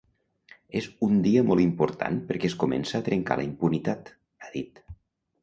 És 0.77 0.85
‘un 1.07 1.19
dia 1.27 1.43
molt 1.49 1.63
important 1.65 2.17
perquè 2.31 2.49
es 2.53 2.57
comença 2.65 2.97
a 3.01 3.07
trencar 3.11 3.39
la 3.43 3.47
impunitat’, 3.51 4.11
ha 4.49 4.53
dit. 4.57 4.85